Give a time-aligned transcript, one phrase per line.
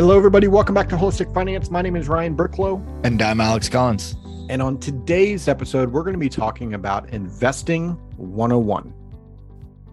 [0.00, 0.48] Hello, everybody.
[0.48, 1.70] Welcome back to Holistic Finance.
[1.70, 2.82] My name is Ryan Burklow.
[3.04, 4.16] And I'm Alex Collins.
[4.48, 8.94] And on today's episode, we're going to be talking about investing 101.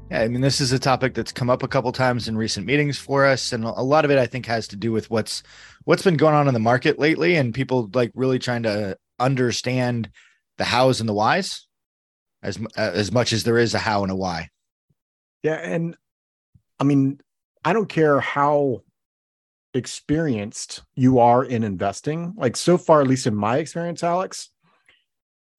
[0.09, 2.65] Yeah, I mean, this is a topic that's come up a couple times in recent
[2.65, 5.43] meetings for us, and a lot of it, I think, has to do with what's
[5.83, 10.09] what's been going on in the market lately, and people like really trying to understand
[10.57, 11.67] the hows and the whys,
[12.41, 14.51] as uh, as much as there is a how and a why.
[15.43, 15.97] Yeah, and
[16.79, 17.19] I mean,
[17.65, 18.83] I don't care how
[19.77, 22.33] experienced you are in investing.
[22.35, 24.49] Like so far, at least in my experience, Alex,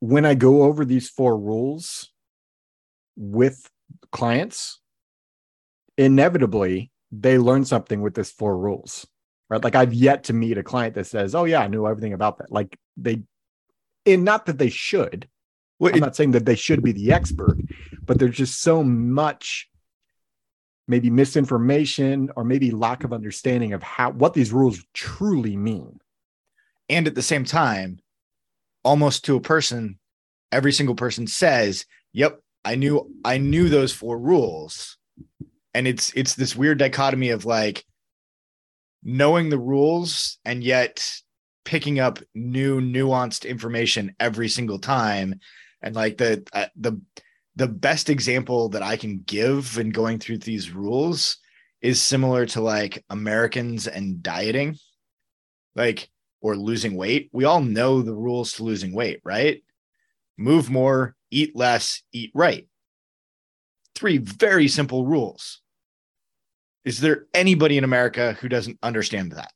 [0.01, 2.11] when I go over these four rules
[3.17, 3.71] with
[4.13, 4.81] clients,
[5.97, 9.07] inevitably they learn something with this four rules.
[9.49, 9.65] Right.
[9.65, 12.39] Like I've yet to meet a client that says, Oh yeah, I knew everything about
[12.39, 12.53] that.
[12.53, 13.23] Like they
[14.05, 15.29] and not that they should.
[15.79, 17.57] Well, I'm not saying that they should be the expert,
[18.05, 19.69] but there's just so much
[20.89, 26.01] maybe misinformation or maybe lack of understanding of how what these rules truly mean.
[26.89, 28.01] And at the same time,
[28.83, 29.99] almost to a person,
[30.51, 34.97] every single person says, "Yep, I knew I knew those four rules."
[35.75, 37.85] And it's it's this weird dichotomy of like
[39.03, 41.09] knowing the rules and yet
[41.65, 45.39] picking up new nuanced information every single time
[45.83, 47.01] and like the uh, the
[47.59, 51.39] the best example that I can give in going through these rules
[51.83, 54.79] is similar to like Americans and dieting,
[55.75, 56.09] like
[56.41, 57.31] or losing weight.
[57.33, 59.65] We all know the rules to losing weight, right?
[60.37, 62.69] Move more, eat less, eat right.
[63.97, 65.61] Three very simple rules.
[66.85, 69.51] Is there anybody in America who doesn't understand that?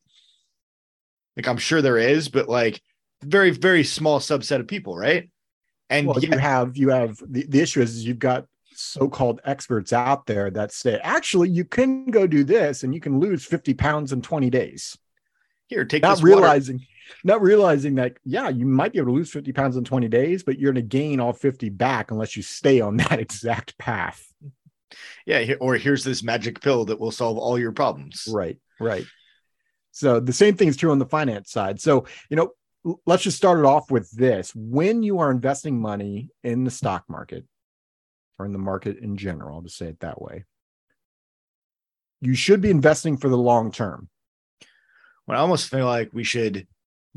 [1.37, 2.83] Like, I'm sure there is, but like,
[3.23, 5.31] very, very small subset of people, right?
[5.93, 9.93] And well, yet, you have you have the, the issue is you've got so-called experts
[9.93, 13.75] out there that say actually you can go do this and you can lose 50
[13.75, 14.97] pounds in 20 days.
[15.67, 16.87] Here, take not realizing water.
[17.25, 20.43] not realizing that yeah, you might be able to lose 50 pounds in 20 days,
[20.43, 24.27] but you're going to gain all 50 back unless you stay on that exact path.
[25.27, 28.27] Yeah, or here's this magic pill that will solve all your problems.
[28.31, 29.05] Right, right.
[29.91, 31.81] So the same thing is true on the finance side.
[31.81, 32.53] So, you know,
[33.07, 34.55] let's just start it off with this.
[34.55, 37.45] When you are investing money in the stock market
[38.39, 40.45] or in the market in general, I'll just say it that way,
[42.21, 44.09] you should be investing for the long term.
[45.27, 46.67] Well, I almost feel like we should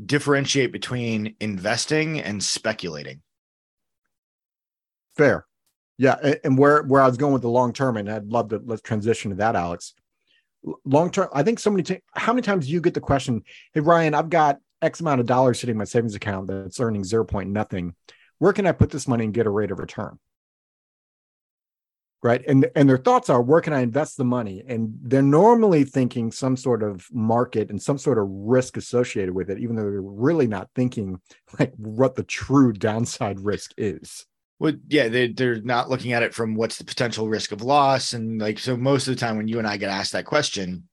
[0.04, 3.22] differentiate between investing and speculating.
[5.16, 5.46] Fair.
[5.98, 6.34] Yeah.
[6.44, 8.82] And where, where I was going with the long term, and I'd love to let's
[8.82, 9.94] transition to that, Alex.
[10.84, 13.42] Long term, I think so many, t- how many times do you get the question,
[13.72, 17.04] Hey, Ryan, I've got X amount of dollars sitting in my savings account that's earning
[17.04, 17.94] zero point nothing.
[18.38, 20.18] Where can I put this money and get a rate of return?
[22.22, 22.42] Right.
[22.46, 24.62] And, and their thoughts are, where can I invest the money?
[24.66, 29.48] And they're normally thinking some sort of market and some sort of risk associated with
[29.48, 31.20] it, even though they're really not thinking
[31.58, 34.26] like what the true downside risk is.
[34.58, 38.12] Well, yeah, they, they're not looking at it from what's the potential risk of loss.
[38.12, 40.88] And like, so most of the time when you and I get asked that question,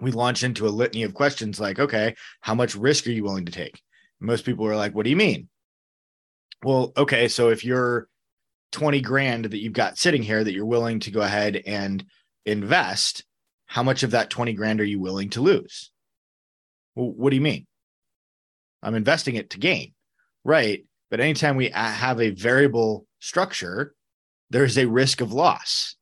[0.00, 3.46] we launch into a litany of questions like, okay, how much risk are you willing
[3.46, 3.80] to take?
[4.20, 5.48] Most people are like, what do you mean?
[6.62, 8.08] Well, okay, so if you're
[8.72, 12.04] 20 grand that you've got sitting here that you're willing to go ahead and
[12.44, 13.24] invest,
[13.66, 15.90] how much of that 20 grand are you willing to lose?
[16.94, 17.66] Well, what do you mean?
[18.82, 19.94] I'm investing it to gain,
[20.44, 20.84] right?
[21.10, 23.94] But anytime we have a variable structure,
[24.50, 25.96] there's a risk of loss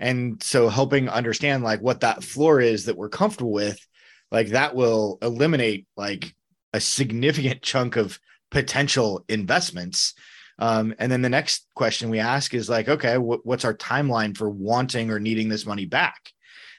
[0.00, 3.78] and so helping understand like what that floor is that we're comfortable with
[4.32, 6.34] like that will eliminate like
[6.72, 8.18] a significant chunk of
[8.50, 10.14] potential investments.
[10.58, 14.36] Um, and then the next question we ask is like okay wh- what's our timeline
[14.36, 16.32] for wanting or needing this money back?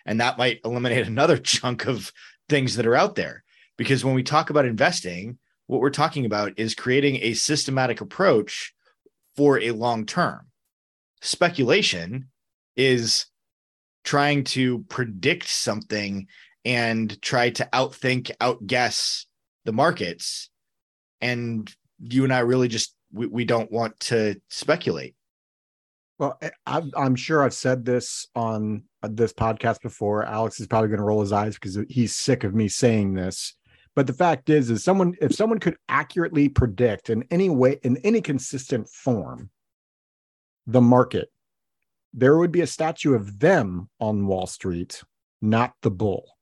[0.05, 2.11] And that might eliminate another chunk of
[2.49, 3.43] things that are out there.
[3.77, 5.37] Because when we talk about investing
[5.67, 8.73] what we're talking about is creating a systematic approach
[9.37, 10.47] for a long term.
[11.21, 12.30] Speculation
[12.75, 13.25] is
[14.03, 16.27] trying to predict something
[16.65, 19.25] and try to outthink, outguess
[19.65, 20.49] the markets.
[21.21, 25.15] And you and I really just we, we don't want to speculate.
[26.17, 30.23] Well, eh, i am sure I've said this on uh, this podcast before.
[30.23, 33.55] Alex is probably going to roll his eyes because he's sick of me saying this.
[33.95, 37.97] But the fact is, is someone if someone could accurately predict in any way, in
[37.97, 39.49] any consistent form,
[40.65, 41.29] the market,
[42.13, 45.03] there would be a statue of them on Wall Street,
[45.41, 46.37] not the bull.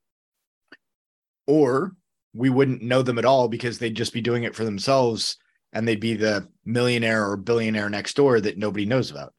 [1.46, 1.92] Or
[2.34, 5.36] we wouldn't know them at all because they'd just be doing it for themselves
[5.72, 9.34] and they'd be the millionaire or billionaire next door that nobody knows about.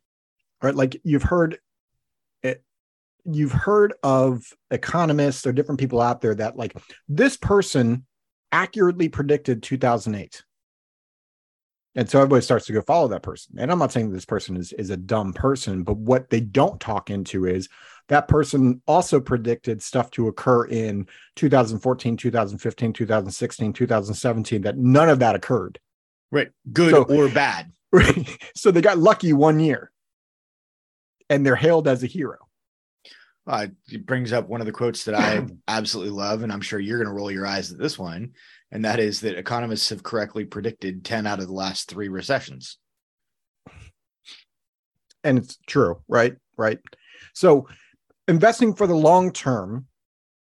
[0.61, 0.75] Right.
[0.75, 1.57] Like you've heard
[2.43, 2.63] it
[3.25, 6.77] you've heard of economists or different people out there that like
[7.07, 8.05] this person
[8.51, 10.43] accurately predicted 2008
[11.95, 13.55] and so everybody starts to go follow that person.
[13.57, 16.39] And i'm not saying that this person is, is a dumb person but what they
[16.39, 17.69] don't talk into is
[18.11, 21.07] that person also predicted stuff to occur in
[21.37, 25.79] 2014 2015 2016 2017 that none of that occurred.
[26.29, 26.49] Right.
[26.73, 27.71] Good so, or bad.
[27.93, 28.37] right?
[28.53, 29.91] so they got lucky one year
[31.29, 32.37] and they're hailed as a hero.
[33.47, 36.79] Uh, it brings up one of the quotes that I absolutely love, and I'm sure
[36.79, 38.33] you're going to roll your eyes at this one,
[38.71, 42.77] and that is that economists have correctly predicted 10 out of the last three recessions.
[45.23, 46.35] And it's true, right?
[46.57, 46.79] Right.
[47.33, 47.67] So
[48.27, 49.87] investing for the long term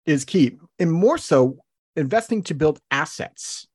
[0.06, 1.58] is key, and more so,
[1.96, 3.66] investing to build assets.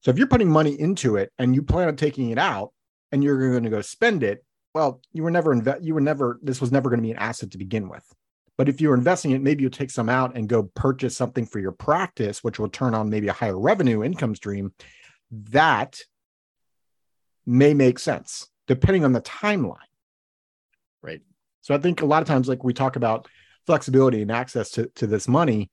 [0.00, 2.72] So if you're putting money into it and you plan on taking it out
[3.12, 4.44] and you're going to go spend it,
[4.74, 5.82] well, you were never invest.
[5.82, 6.38] You were never.
[6.42, 8.04] This was never going to be an asset to begin with.
[8.58, 11.58] But if you're investing it, maybe you'll take some out and go purchase something for
[11.58, 14.72] your practice, which will turn on maybe a higher revenue income stream.
[15.30, 16.00] That
[17.44, 19.76] may make sense depending on the timeline.
[21.02, 21.20] Right.
[21.60, 23.28] So I think a lot of times, like we talk about
[23.66, 25.70] flexibility and access to, to this money,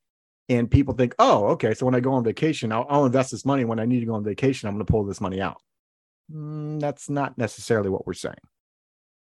[0.49, 3.45] and people think, oh, okay, so when I go on vacation, I'll, I'll invest this
[3.45, 3.63] money.
[3.63, 5.61] When I need to go on vacation, I'm going to pull this money out.
[6.31, 8.35] Mm, that's not necessarily what we're saying.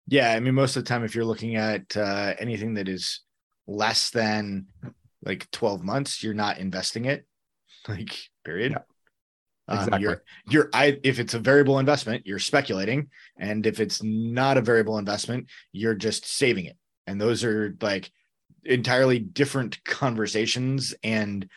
[0.07, 3.21] Yeah, I mean, most of the time, if you're looking at uh, anything that is
[3.67, 4.67] less than
[5.23, 7.25] like 12 months, you're not investing it.
[7.87, 8.73] Like, period.
[8.73, 8.83] Yeah.
[9.69, 9.93] Exactly.
[9.93, 14.57] Um, you're you're I if it's a variable investment, you're speculating, and if it's not
[14.57, 16.77] a variable investment, you're just saving it.
[17.07, 18.11] And those are like
[18.63, 21.47] entirely different conversations and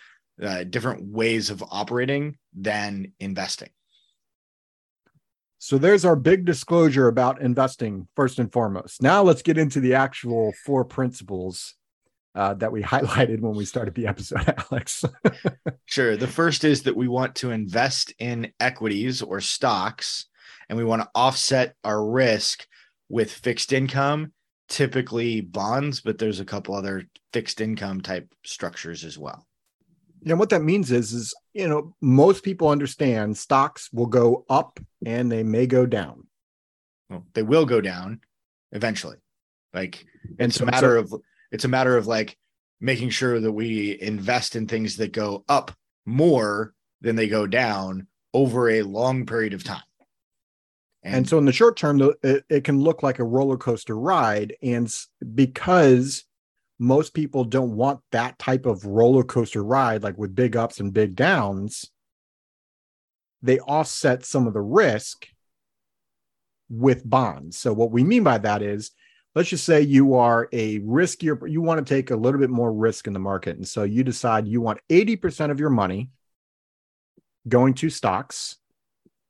[0.43, 3.71] uh, different ways of operating than investing.
[5.59, 9.01] So there's our big disclosure about investing first and foremost.
[9.01, 11.75] Now let's get into the actual four principles
[12.35, 15.05] uh, that we highlighted when we started the episode, Alex.
[15.87, 16.17] sure.
[16.17, 20.27] The first is that we want to invest in equities or stocks,
[20.69, 22.67] and we want to offset our risk
[23.09, 24.33] with fixed income,
[24.69, 29.47] typically bonds, but there's a couple other fixed income type structures as well.
[30.27, 34.81] And what that means is, is you know, most people understand stocks will go up
[35.05, 36.27] and they may go down.
[37.11, 38.21] Well, they will go down
[38.73, 39.19] eventually.
[39.75, 40.07] Like
[40.39, 41.23] it's so, a matter so, of
[41.55, 42.37] it's a matter of like
[42.81, 45.71] making sure that we invest in things that go up
[46.05, 49.81] more than they go down over a long period of time.
[51.05, 53.97] And, and so in the short term, it, it can look like a roller coaster
[53.97, 54.57] ride.
[54.63, 54.93] And
[55.37, 56.25] because
[56.81, 60.93] most people don't want that type of roller coaster ride, like with big ups and
[60.93, 61.89] big downs.
[63.43, 65.29] They offset some of the risk
[66.69, 67.59] with bonds.
[67.59, 68.91] So, what we mean by that is,
[69.35, 72.73] let's just say you are a riskier, you want to take a little bit more
[72.73, 73.57] risk in the market.
[73.57, 76.11] And so you decide you want 80% of your money
[77.49, 78.57] going to stocks,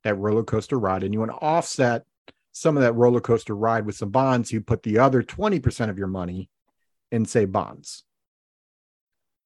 [0.04, 2.04] that roller coaster ride, and you want to offset
[2.52, 4.52] some of that roller coaster ride with some bonds.
[4.52, 6.50] You put the other 20% of your money
[7.10, 8.04] in say bonds.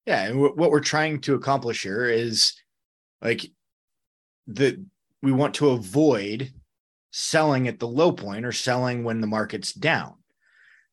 [0.07, 2.55] Yeah, and w- what we're trying to accomplish here is
[3.23, 3.47] like
[4.49, 4.83] that
[5.23, 6.53] we want to avoid
[7.11, 10.18] selling at the low point or selling when the market's down.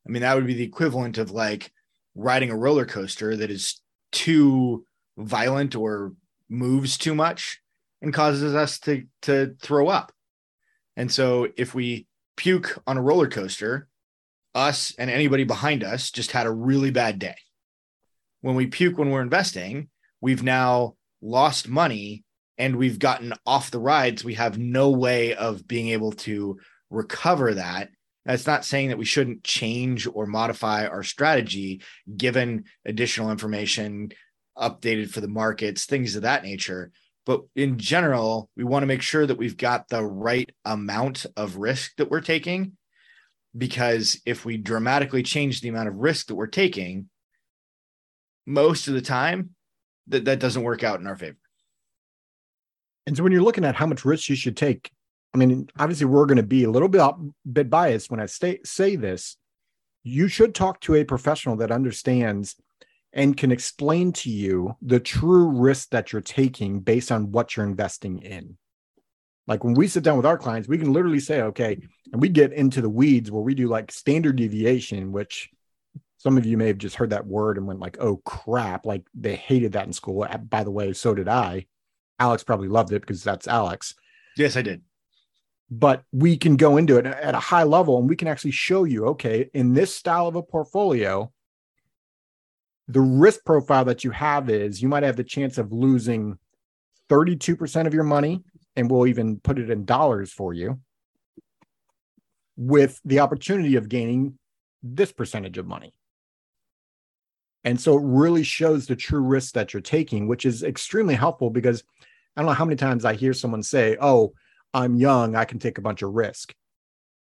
[0.05, 1.71] I mean, that would be the equivalent of like
[2.15, 3.81] riding a roller coaster that is
[4.11, 4.85] too
[5.17, 6.13] violent or
[6.49, 7.59] moves too much
[8.01, 10.11] and causes us to to throw up.
[10.95, 12.07] And so if we
[12.37, 13.87] puke on a roller coaster,
[14.53, 17.35] us and anybody behind us just had a really bad day.
[18.41, 19.89] When we puke when we're investing,
[20.21, 22.23] we've now lost money
[22.57, 24.23] and we've gotten off the rides.
[24.23, 26.59] We have no way of being able to
[26.89, 27.89] recover that.
[28.25, 31.81] That's not saying that we shouldn't change or modify our strategy
[32.15, 34.11] given additional information
[34.57, 36.91] updated for the markets, things of that nature.
[37.25, 41.57] But in general, we want to make sure that we've got the right amount of
[41.57, 42.73] risk that we're taking
[43.57, 47.09] because if we dramatically change the amount of risk that we're taking,
[48.45, 49.51] most of the time
[50.07, 51.37] that, that doesn't work out in our favor.
[53.07, 54.91] And so when you're looking at how much risk you should take,
[55.35, 57.03] I mean, obviously we're going to be a little bit,
[57.51, 59.35] bit biased when I say, say this.
[60.01, 62.55] You should talk to a professional that understands
[63.11, 67.65] and can explain to you the true risk that you're taking based on what you're
[67.65, 68.57] investing in.
[69.45, 71.79] Like when we sit down with our clients, we can literally say, okay,
[72.13, 75.49] and we get into the weeds where we do like standard deviation, which
[76.17, 79.03] some of you may have just heard that word and went like, oh crap, like
[79.13, 80.25] they hated that in school.
[80.49, 81.65] By the way, so did I.
[82.19, 83.95] Alex probably loved it because that's Alex.
[84.37, 84.81] Yes, I did.
[85.69, 88.83] But we can go into it at a high level and we can actually show
[88.83, 91.31] you okay in this style of a portfolio
[92.87, 96.37] the risk profile that you have is you might have the chance of losing
[97.09, 98.43] 32% of your money
[98.75, 100.79] and we'll even put it in dollars for you
[102.57, 104.37] with the opportunity of gaining
[104.83, 105.93] this percentage of money.
[107.63, 111.49] And so it really shows the true risk that you're taking which is extremely helpful
[111.49, 111.83] because
[112.37, 114.33] i don't know how many times i hear someone say oh
[114.75, 116.53] I'm young, I can take a bunch of risk.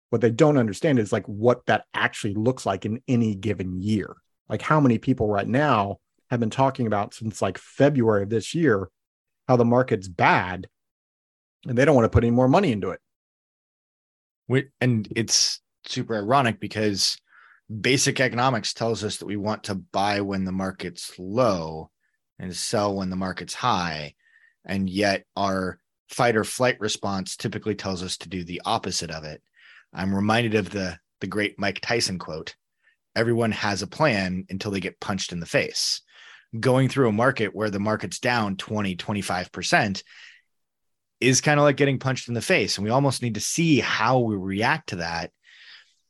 [0.09, 4.15] What they don't understand is like what that actually looks like in any given year.
[4.47, 5.97] Like how many people right now
[6.29, 8.89] have been talking about since like February of this year
[9.49, 10.67] how the market's bad
[11.67, 14.69] and they don't want to put any more money into it.
[14.79, 17.17] And it's super ironic because
[17.81, 21.89] basic economics tells us that we want to buy when the market's low
[22.39, 24.15] and sell when the market's high.
[24.63, 25.80] And yet our
[26.11, 29.41] fight or flight response typically tells us to do the opposite of it.
[29.93, 32.55] I'm reminded of the the great Mike Tyson quote.
[33.15, 36.01] Everyone has a plan until they get punched in the face.
[36.59, 40.03] Going through a market where the market's down 20, 25%
[41.19, 42.77] is kind of like getting punched in the face.
[42.77, 45.31] And we almost need to see how we react to that.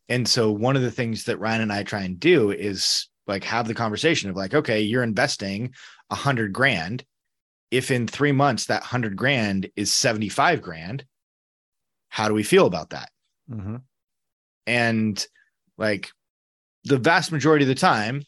[0.07, 3.43] And so, one of the things that Ryan and I try and do is like
[3.43, 5.73] have the conversation of like, okay, you're investing
[6.09, 7.05] a hundred grand
[7.71, 11.05] if in three months that hundred grand is 75 grand,
[12.09, 13.09] how do we feel about that?
[13.49, 13.77] Mm-hmm.
[14.67, 15.25] And
[15.77, 16.11] like
[16.83, 18.23] the vast majority of the time,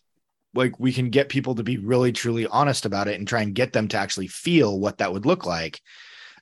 [0.54, 3.54] like we can get people to be really truly honest about it and try and
[3.54, 5.82] get them to actually feel what that would look like.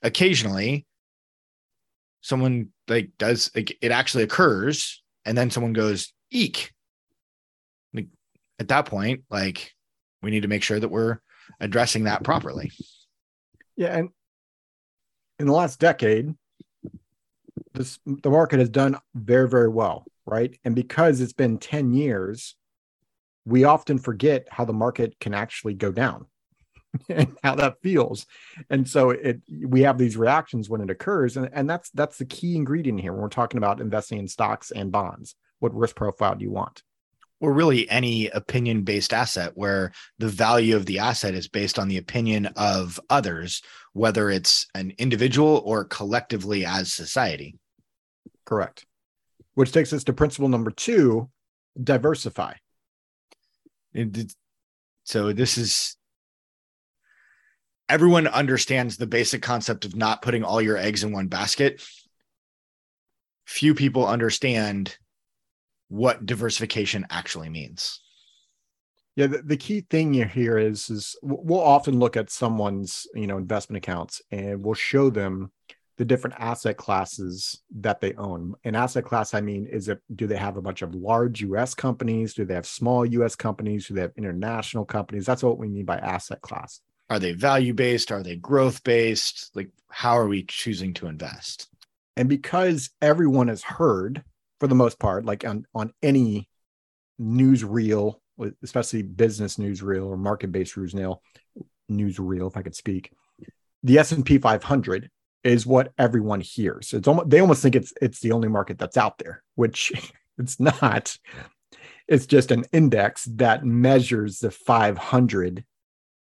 [0.04, 0.86] Occasionally,
[2.22, 6.72] someone like does like, it actually occurs, and then someone goes, eek.
[7.94, 8.08] Like,
[8.60, 9.72] at that point, like
[10.22, 11.20] we need to make sure that we're
[11.60, 12.72] addressing that properly.
[13.76, 14.10] Yeah, and
[15.40, 16.34] in the last decade,
[17.74, 20.58] this the market has done very, very well, right?
[20.64, 22.56] And because it's been 10 years,
[23.46, 26.26] we often forget how the market can actually go down
[27.10, 28.26] and how that feels.
[28.70, 31.38] And so it we have these reactions when it occurs.
[31.38, 34.72] And, and that's that's the key ingredient here when we're talking about investing in stocks
[34.72, 35.36] and bonds.
[35.60, 36.84] What risk profile do you want?
[37.42, 41.88] Or really any opinion based asset where the value of the asset is based on
[41.88, 47.58] the opinion of others, whether it's an individual or collectively as society.
[48.46, 48.86] Correct.
[49.56, 51.30] Which takes us to principle number two
[51.82, 52.54] diversify.
[53.94, 54.34] It,
[55.04, 55.98] so, this is
[57.90, 61.84] everyone understands the basic concept of not putting all your eggs in one basket.
[63.46, 64.98] Few people understand
[65.92, 68.00] what diversification actually means.
[69.18, 73.38] Yeah, the, the key thing here is is we'll often look at someone's you know
[73.38, 75.52] investment accounts and we'll show them
[75.98, 78.56] the different asset classes that they own.
[78.64, 81.76] An asset class, I mean, is it do they have a bunch of large U.S.
[81.76, 82.34] companies?
[82.34, 83.36] Do they have small U.S.
[83.36, 83.88] companies?
[83.88, 85.26] Do they have international companies?
[85.26, 86.80] That's what we mean by asset class.
[87.10, 88.14] Are they value based?
[88.14, 89.52] Are they growth based?
[89.56, 91.68] Like, how are we choosing to invest?
[92.16, 94.24] And because everyone has heard
[94.62, 96.48] for the most part, like on on any
[97.18, 98.22] news reel,
[98.62, 101.24] especially business news reel or market based news reel,
[101.90, 103.12] news reel, if I could speak,
[103.82, 105.10] the S and P 500
[105.44, 106.94] is what everyone hears.
[106.94, 109.92] It's almost they almost think it's it's the only market that's out there, which
[110.38, 111.18] it's not.
[112.08, 115.66] It's just an index that measures the 500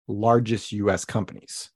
[0.09, 1.71] largest US companies.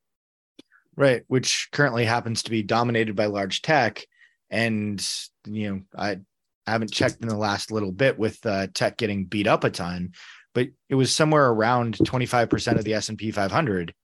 [0.96, 4.06] Right, which currently happens to be dominated by large tech
[4.48, 5.06] and
[5.44, 6.20] you know, I
[6.66, 9.70] I haven't checked in the last little bit with uh, tech getting beat up a
[9.70, 10.12] ton,
[10.54, 13.94] but it was somewhere around 25% of the S&P 500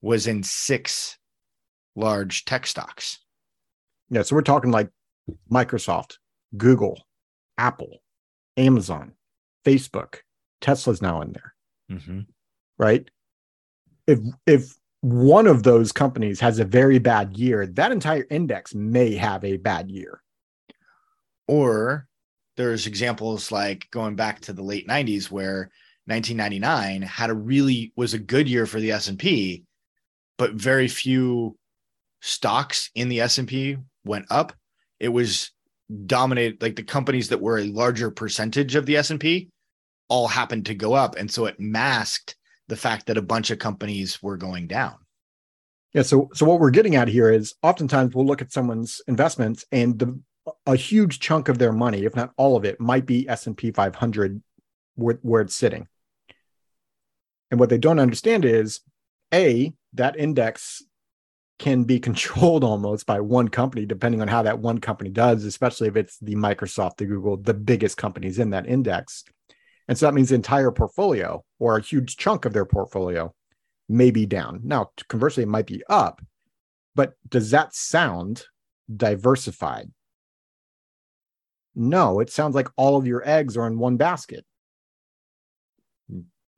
[0.00, 1.18] was in six
[1.94, 3.18] large tech stocks.
[4.10, 4.90] Yeah, so we're talking like
[5.50, 6.16] Microsoft,
[6.56, 7.06] Google,
[7.58, 7.98] Apple,
[8.56, 9.12] Amazon,
[9.64, 10.20] Facebook,
[10.60, 11.54] Tesla's now in there.
[11.90, 12.20] Mm-hmm.
[12.78, 13.08] Right?
[14.06, 19.14] If if one of those companies has a very bad year, that entire index may
[19.14, 20.22] have a bad year.
[21.48, 22.06] Or
[22.56, 25.70] there's examples like going back to the late 90s where
[26.06, 29.64] 1999 had a really was a good year for the S&P,
[30.36, 31.56] but very few
[32.20, 34.52] stocks in the S&P went up.
[35.00, 35.50] It was
[36.06, 39.48] dominated like the companies that were a larger percentage of the S&P
[40.08, 42.36] all happened to go up and so it masked
[42.68, 44.94] the fact that a bunch of companies were going down.
[45.94, 49.64] Yeah, so so what we're getting at here is oftentimes we'll look at someone's investments
[49.72, 50.20] and the
[50.66, 54.42] a huge chunk of their money, if not all of it, might be S&P 500
[54.94, 55.86] where, where it's sitting.
[57.50, 58.80] And what they don't understand is
[59.32, 60.82] A, that index
[61.58, 65.88] can be controlled almost by one company, depending on how that one company does, especially
[65.88, 69.24] if it's the Microsoft, the Google, the biggest companies in that index.
[69.88, 73.34] And so that means the entire portfolio or a huge chunk of their portfolio
[73.88, 74.60] may be down.
[74.64, 76.20] Now, conversely, it might be up,
[76.94, 78.44] but does that sound
[78.94, 79.90] diversified?
[81.80, 84.44] No, it sounds like all of your eggs are in one basket.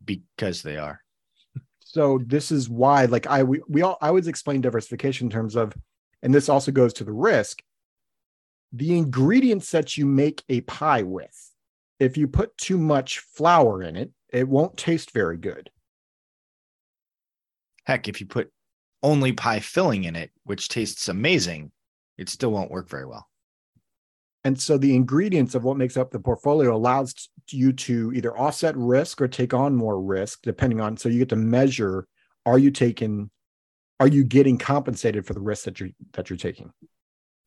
[0.03, 1.03] Because they are.
[1.81, 5.57] So this is why, like I we, we all I always explain diversification in terms
[5.57, 5.75] of,
[6.23, 7.62] and this also goes to the risk.
[8.73, 11.50] The ingredients that you make a pie with,
[11.99, 15.69] if you put too much flour in it, it won't taste very good.
[17.85, 18.50] Heck, if you put
[19.03, 21.73] only pie filling in it, which tastes amazing,
[22.17, 23.29] it still won't work very well.
[24.44, 28.76] And so the ingredients of what makes up the portfolio allows you to either offset
[28.76, 30.97] risk or take on more risk, depending on.
[30.97, 32.06] So you get to measure:
[32.47, 33.30] Are you taking?
[33.99, 36.70] Are you getting compensated for the risk that you're that you're taking?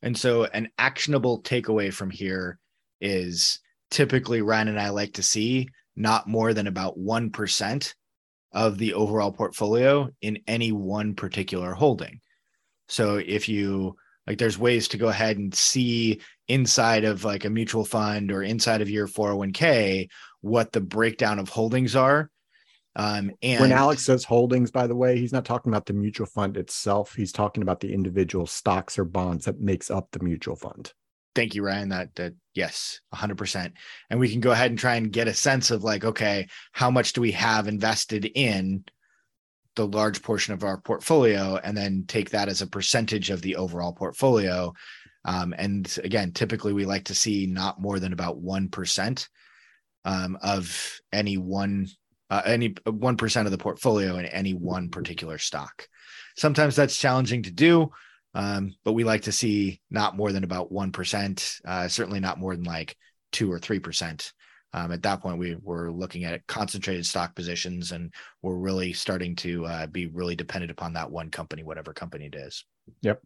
[0.03, 2.59] And so, an actionable takeaway from here
[3.01, 3.59] is
[3.89, 7.95] typically Ryan and I like to see not more than about one percent
[8.51, 12.19] of the overall portfolio in any one particular holding.
[12.87, 13.95] So if you
[14.27, 18.43] like there's ways to go ahead and see inside of like a mutual fund or
[18.43, 20.09] inside of your 401k
[20.41, 22.29] what the breakdown of holdings are.
[22.95, 26.27] Um, and when alex says holdings by the way he's not talking about the mutual
[26.27, 27.15] fund itself.
[27.15, 30.93] He's talking about the individual stocks or bonds that makes up the mutual fund.
[31.33, 31.89] Thank you ryan.
[31.89, 33.71] That that yes 100%
[34.11, 36.91] and we can go ahead and try and get a sense of like okay how
[36.91, 38.83] much do we have invested in
[39.75, 43.55] the large portion of our portfolio and then take that as a percentage of the
[43.55, 44.73] overall portfolio.
[45.25, 49.27] Um, and again, typically we like to see not more than about 1%
[50.05, 51.87] um, of any one,
[52.29, 55.87] uh, any 1% of the portfolio in any one particular stock.
[56.35, 57.91] Sometimes that's challenging to do,
[58.33, 62.55] um, but we like to see not more than about 1%, uh, certainly not more
[62.55, 62.95] than like
[63.31, 64.31] two or 3%.
[64.73, 69.35] Um, at that point, we were looking at concentrated stock positions, and we're really starting
[69.37, 72.65] to uh, be really dependent upon that one company, whatever company it is.
[73.01, 73.21] Yep.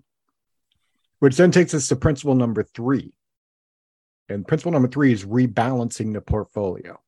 [1.19, 3.13] Which then takes us to principle number three.
[4.29, 6.99] And principle number three is rebalancing the portfolio.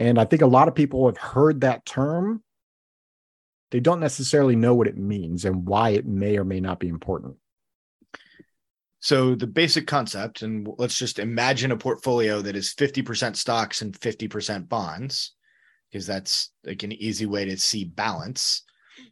[0.00, 2.42] And I think a lot of people have heard that term.
[3.70, 6.88] They don't necessarily know what it means and why it may or may not be
[6.88, 7.36] important.
[9.06, 13.96] So the basic concept, and let's just imagine a portfolio that is 50% stocks and
[13.96, 15.36] 50% bonds,
[15.88, 18.64] because that's like an easy way to see balance.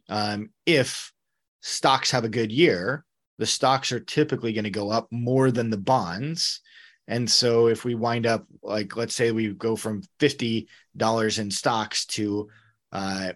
[0.09, 1.13] Um, if
[1.61, 3.05] stocks have a good year,
[3.37, 6.59] the stocks are typically going to go up more than the bonds.
[7.07, 12.05] And so if we wind up like, let's say we go from $50 in stocks
[12.07, 12.49] to
[12.91, 13.31] uh,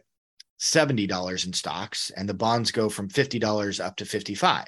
[0.60, 4.68] $70 in stocks, and the bonds go from $50 up to 55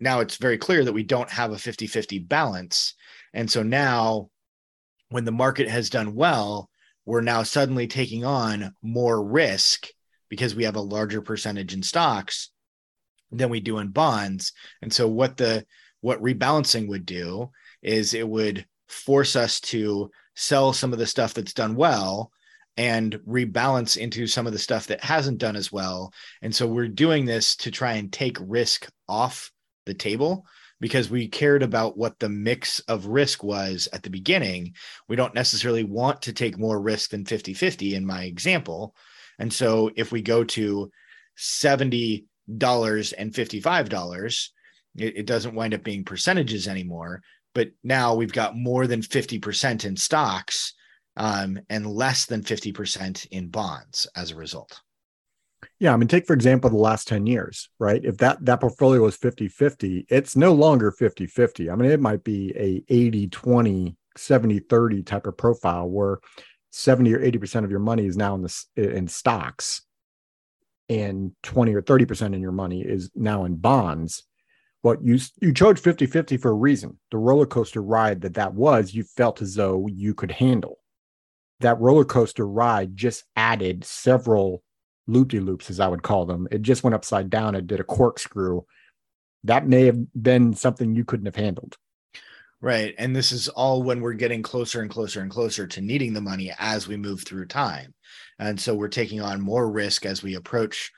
[0.00, 2.94] now it's very clear that we don't have a 50 50 balance.
[3.32, 4.30] And so now,
[5.08, 6.68] when the market has done well,
[7.06, 9.88] we're now suddenly taking on more risk
[10.28, 12.50] because we have a larger percentage in stocks
[13.30, 14.52] than we do in bonds.
[14.82, 15.66] And so, what the
[16.00, 17.50] what rebalancing would do
[17.82, 22.30] is it would force us to sell some of the stuff that's done well
[22.76, 26.12] and rebalance into some of the stuff that hasn't done as well.
[26.42, 29.52] And so we're doing this to try and take risk off
[29.86, 30.46] the table
[30.80, 34.74] because we cared about what the mix of risk was at the beginning.
[35.08, 38.94] We don't necessarily want to take more risk than 50 50 in my example.
[39.38, 40.90] And so if we go to
[41.38, 44.48] $70 and $55,
[44.96, 47.22] it, it doesn't wind up being percentages anymore.
[47.54, 50.74] But now we've got more than 50% in stocks
[51.16, 54.80] um, and less than 50% in bonds as a result.
[55.80, 58.04] Yeah, I mean, take for example the last 10 years, right?
[58.04, 61.72] If that that portfolio was 50-50, it's no longer 50-50.
[61.72, 66.18] I mean, it might be a 80-20, 70-30 type of profile where
[66.70, 69.82] 70 or 80% of your money is now in the in stocks
[70.88, 74.24] and 20 or 30% in your money is now in bonds.
[74.82, 76.98] What you you chose 50-50 for a reason.
[77.10, 80.78] The roller coaster ride that that was, you felt as though you could handle.
[81.60, 84.62] That roller coaster ride just added several
[85.06, 86.48] loop de loops, as I would call them.
[86.50, 87.54] It just went upside down.
[87.54, 88.62] It did a corkscrew.
[89.44, 91.76] That may have been something you couldn't have handled.
[92.60, 92.94] Right.
[92.96, 96.22] And this is all when we're getting closer and closer and closer to needing the
[96.22, 97.92] money as we move through time.
[98.38, 100.90] And so we're taking on more risk as we approach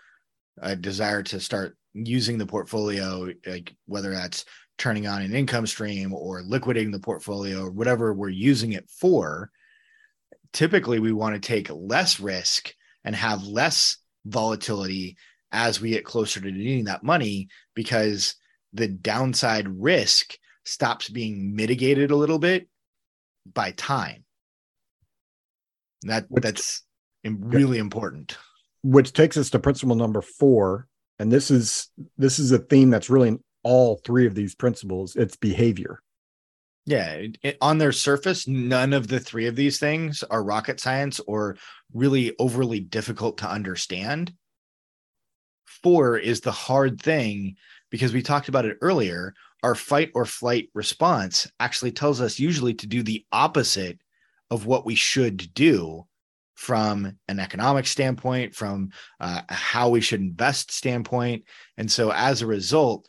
[0.63, 4.45] a desire to start using the portfolio, like whether that's
[4.79, 9.51] turning on an income stream or liquidating the portfolio or whatever we're using it for.
[10.53, 12.73] Typically, we want to take less risk
[13.07, 15.17] and have less volatility
[15.53, 18.35] as we get closer to needing that money because
[18.75, 22.69] the downside risk stops being mitigated a little bit
[23.55, 24.25] by time.
[26.03, 26.83] That Which- that's
[27.25, 28.37] really important.
[28.83, 30.87] which takes us to principle number four
[31.19, 35.17] and this is this is a theme that's really in all three of these principles
[35.17, 36.01] it's behavior
[36.87, 40.81] Yeah, it- it- on their surface, none of the three of these things are rocket
[40.81, 41.59] science or
[41.93, 44.35] really overly difficult to understand.
[45.83, 47.57] Four is the hard thing
[47.91, 49.35] because we talked about it earlier.
[49.63, 53.99] Our fight or flight response actually tells us usually to do the opposite
[54.51, 56.07] of what we should do
[56.55, 61.45] from an economic standpoint, from uh, how we should invest standpoint.
[61.77, 63.07] And so as a result,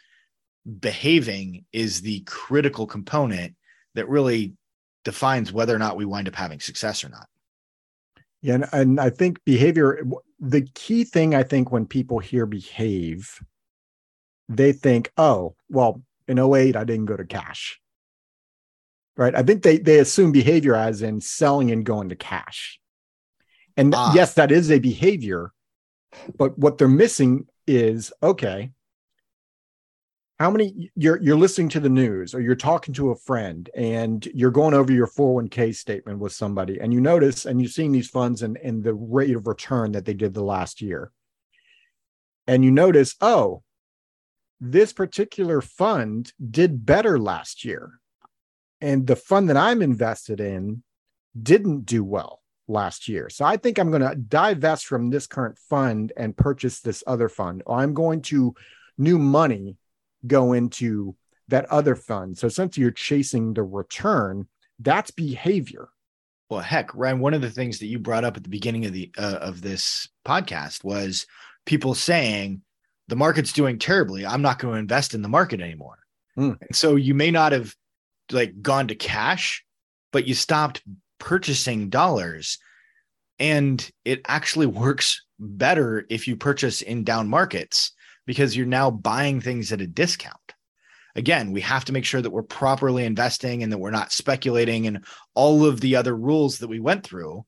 [0.79, 3.55] behaving is the critical component
[3.97, 4.53] that really
[5.03, 7.27] defines whether or not we wind up having success or not.
[8.41, 10.05] yeah and, and i think behavior
[10.39, 13.39] the key thing i think when people hear behave
[14.49, 17.79] they think oh well in 08 i didn't go to cash
[19.17, 22.79] right i think they they assume behavior as in selling and going to cash
[23.75, 24.13] and Ah.
[24.13, 25.51] yes that is a behavior
[26.37, 28.71] but what they're missing is okay
[30.39, 34.25] how many you're you're listening to the news or you're talking to a friend and
[34.27, 38.09] you're going over your 401k statement with somebody and you notice and you're seeing these
[38.09, 41.11] funds and, and the rate of return that they did the last year.
[42.45, 43.63] And you notice oh
[44.59, 47.99] this particular fund did better last year.
[48.81, 50.83] And the fund that i'm invested in
[51.41, 53.29] didn't do well last year.
[53.31, 57.27] So i think i'm going to divest from this current fund and purchase this other
[57.27, 57.63] fund.
[57.67, 58.53] I'm going to
[58.99, 59.77] new money
[60.25, 61.15] go into
[61.47, 62.37] that other fund.
[62.37, 64.47] So since you're chasing the return,
[64.79, 65.89] that's behavior.
[66.49, 68.93] Well, heck, Ryan, one of the things that you brought up at the beginning of
[68.93, 71.25] the uh, of this podcast was
[71.65, 72.61] people saying
[73.09, 74.25] the market's doing terribly.
[74.25, 75.99] I'm not going to invest in the market anymore.
[76.35, 76.53] Hmm.
[76.61, 77.73] And so you may not have
[78.31, 79.65] like gone to cash,
[80.11, 80.83] but you stopped
[81.19, 82.59] purchasing dollars.
[83.39, 87.91] And it actually works better if you purchase in down markets
[88.27, 90.35] because you're now buying things at a discount.
[91.15, 94.85] Again, we have to make sure that we're properly investing and that we're not speculating
[94.85, 97.43] and all of the other rules that we went through.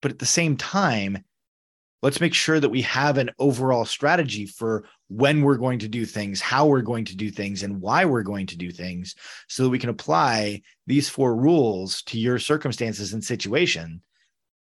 [0.00, 1.24] But at the same time,
[2.00, 6.06] let's make sure that we have an overall strategy for when we're going to do
[6.06, 9.16] things, how we're going to do things, and why we're going to do things
[9.48, 14.00] so that we can apply these four rules to your circumstances and situation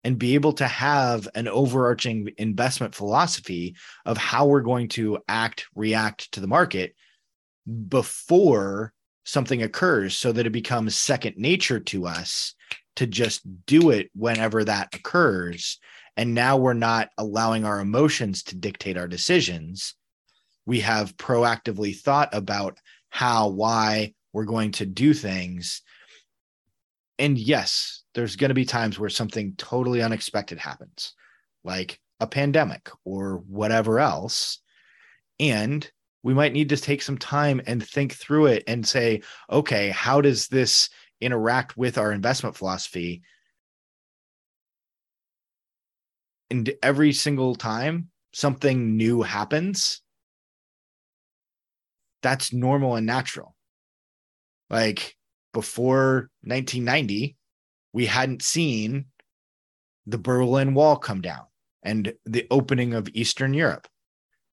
[0.05, 5.65] and be able to have an overarching investment philosophy of how we're going to act,
[5.73, 6.95] react to the market
[7.87, 12.53] before something occurs so that it becomes second nature to us
[12.97, 15.79] to just do it whenever that occurs.
[16.15, 19.95] And now we're not allowing our emotions to dictate our decisions.
[20.67, 22.77] We have proactively thought about
[23.09, 25.81] how, why we're going to do things.
[27.17, 31.13] And yes, there's going to be times where something totally unexpected happens,
[31.63, 34.59] like a pandemic or whatever else.
[35.39, 35.89] And
[36.23, 40.21] we might need to take some time and think through it and say, okay, how
[40.21, 43.21] does this interact with our investment philosophy?
[46.49, 50.01] And every single time something new happens,
[52.23, 53.55] that's normal and natural.
[54.69, 55.15] Like
[55.53, 57.35] before 1990,
[57.95, 59.05] we hadn't seen
[60.05, 61.45] the Berlin Wall come down
[61.81, 63.87] and the opening of Eastern Europe.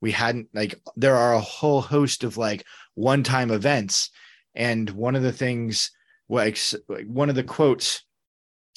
[0.00, 4.10] We hadn't like there are a whole host of like one-time events,
[4.54, 5.90] and one of the things
[6.28, 6.56] like
[7.06, 8.04] one of the quotes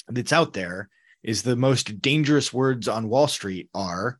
[0.08, 0.88] that's out there
[1.22, 4.18] is the most dangerous words on Wall Street are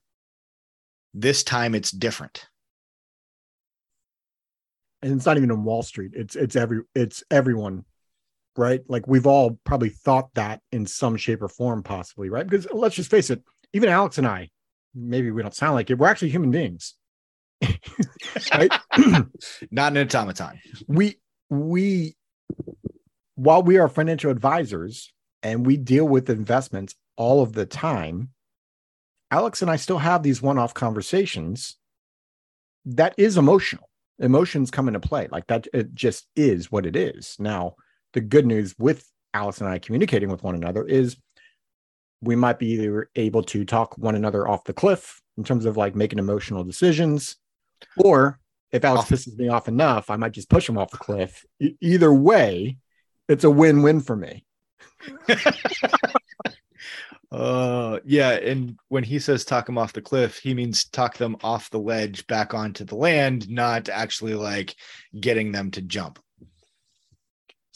[1.12, 2.46] this time it's different.
[5.02, 6.12] And it's not even on Wall Street.
[6.14, 7.84] It's it's every it's everyone,
[8.58, 8.80] right?
[8.88, 12.46] Like we've all probably thought that in some shape or form, possibly, right?
[12.46, 13.42] Because let's just face it,
[13.72, 14.50] even Alex and I,
[14.94, 16.94] maybe we don't sound like it, we're actually human beings.
[18.52, 18.72] right?
[19.70, 20.60] Not an automaton.
[20.88, 22.16] we we
[23.36, 28.30] while we are financial advisors and we deal with investments all of the time
[29.30, 31.76] alex and i still have these one-off conversations
[32.84, 33.88] that is emotional
[34.18, 37.74] emotions come into play like that it just is what it is now
[38.16, 41.18] the good news with Alex and i communicating with one another is
[42.22, 45.76] we might be either able to talk one another off the cliff in terms of
[45.76, 47.36] like making emotional decisions
[47.98, 48.40] or
[48.72, 51.44] if Off- pisses me off enough, I might just push him off the cliff.
[51.60, 52.78] E- either way,
[53.28, 54.44] it's a win-win for me.
[57.32, 61.36] Uh, yeah, and when he says talk them off the cliff, he means talk them
[61.42, 64.76] off the ledge back onto the land, not actually like
[65.20, 66.20] getting them to jump.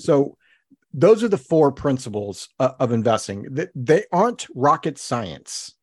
[0.03, 0.37] So,
[0.93, 3.47] those are the four principles uh, of investing.
[3.77, 5.77] They aren't rocket science.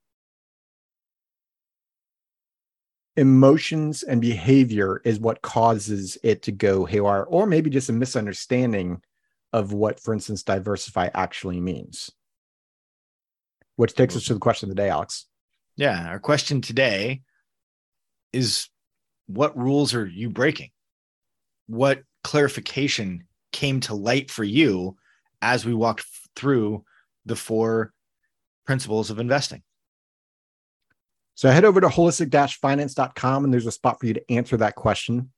[3.16, 9.02] Emotions and behavior is what causes it to go haywire, or maybe just a misunderstanding
[9.54, 12.12] of what, for instance, diversify actually means
[13.78, 15.28] which takes us to the question of the day, Alex.
[15.78, 16.10] Yeah.
[16.10, 17.22] Our question today
[18.34, 18.68] is
[19.28, 20.72] what rules are you breaking?
[21.68, 23.27] What clarification
[23.58, 24.96] came to light for you
[25.42, 26.84] as we walked through
[27.26, 27.92] the four
[28.68, 29.64] principles of investing?
[31.34, 35.32] So head over to holistic-finance.com and there's a spot for you to answer that question.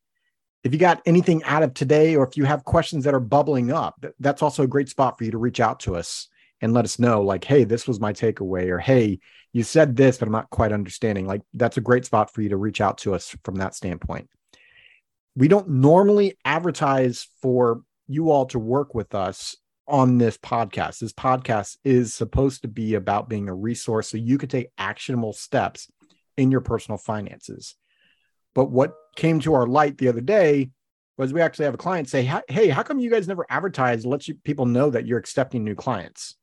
[0.66, 3.72] If you got anything out of today, or if you have questions that are bubbling
[3.72, 6.28] up, that's also a great spot for you to reach out to us
[6.60, 9.18] and let us know like hey this was my takeaway or hey
[9.54, 12.50] you said this but i'm not quite understanding like that's a great spot for you
[12.50, 14.30] to reach out to us from that standpoint
[15.36, 19.56] we don't normally advertise for you all to work with us
[19.88, 21.00] on this podcast.
[21.00, 25.32] This podcast is supposed to be about being a resource so you could take actionable
[25.32, 25.92] steps
[26.36, 27.76] in your personal finances.
[28.56, 30.72] But what came to our light the other day
[31.18, 34.26] was we actually have a client say hey how come you guys never advertise let
[34.28, 36.36] you people know that you're accepting new clients?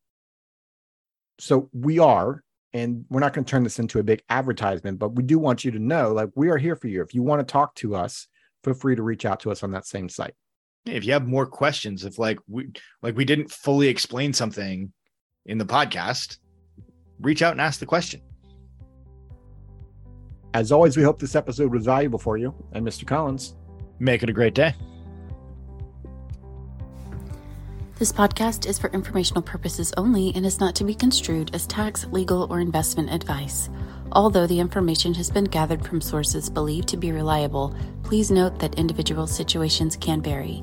[1.41, 5.17] So we are and we're not going to turn this into a big advertisement but
[5.17, 7.03] we do want you to know like we are here for you.
[7.03, 8.29] If you want to talk to us
[8.63, 10.35] feel free to reach out to us on that same site
[10.87, 12.69] if you have more questions if like we
[13.03, 14.93] like we didn't fully explain something
[15.47, 16.39] in the podcast
[17.21, 18.21] reach out and ask the question
[20.55, 23.57] as always we hope this episode was valuable for you and mr collins
[23.99, 24.75] make it a great day
[27.99, 32.05] this podcast is for informational purposes only and is not to be construed as tax,
[32.09, 33.71] legal, or investment advice.
[34.13, 38.75] Although the information has been gathered from sources believed to be reliable, please note that
[38.75, 40.63] individual situations can vary.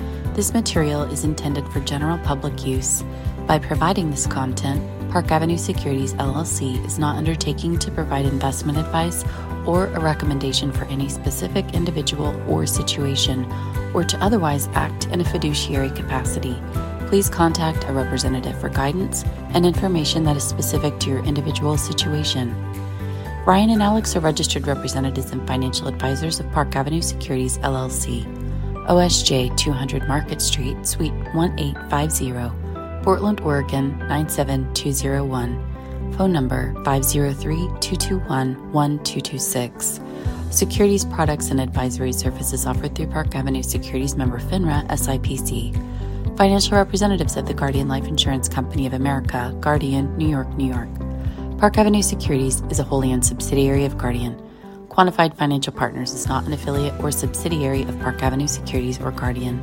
[0.33, 3.03] This material is intended for general public use.
[3.47, 9.25] By providing this content, Park Avenue Securities LLC is not undertaking to provide investment advice
[9.65, 13.45] or a recommendation for any specific individual or situation,
[13.93, 16.55] or to otherwise act in a fiduciary capacity.
[17.07, 22.55] Please contact a representative for guidance and information that is specific to your individual situation.
[23.45, 28.40] Ryan and Alex are registered representatives and financial advisors of Park Avenue Securities LLC,
[28.87, 35.71] OSJ 200 Market Street, Suite 1850, Portland, Oregon 97201
[36.17, 39.99] phone number 503 221 1226.
[40.49, 46.37] Securities products and advisory services offered through Park Avenue Securities member FINRA SIPC.
[46.37, 50.89] Financial representatives of the Guardian Life Insurance Company of America, Guardian, New York, New York.
[51.57, 54.35] Park Avenue Securities is a wholly owned subsidiary of Guardian.
[54.91, 59.61] Quantified Financial Partners is not an affiliate or subsidiary of Park Avenue Securities or Guardian.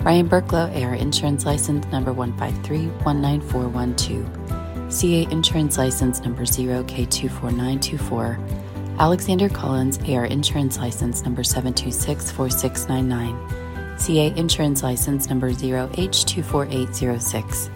[0.00, 4.92] Ryan Burklow, AR Insurance License number 153 19412.
[4.92, 15.28] CA Insurance License Number 0K24924, Alexander Collins, AR Insurance License Number 7264699, CA Insurance License
[15.28, 17.70] Number 0H24806.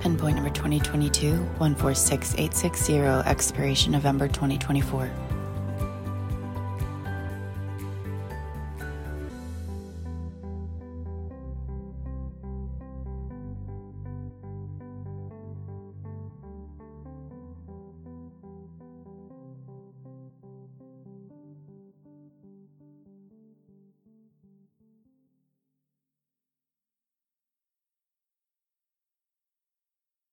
[0.00, 5.10] Pinpoint number 2022 146860, expiration November 2024.